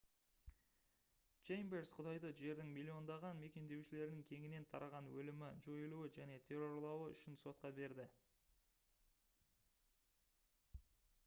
чеймберс 1.49 1.91
құдайды 1.97 2.31
«жердің 2.39 2.71
миллиондаған 2.77 3.37
мекендеушілерінің 3.43 4.23
кеңінен 4.31 4.65
тараған 4.73 5.11
өлімі 5.21 5.51
жойылуы 5.67 6.09
және 6.17 6.39
террорлауы 6.49 7.13
үшін» 7.13 7.39
сотқа 7.45 7.73
берді 7.83 8.09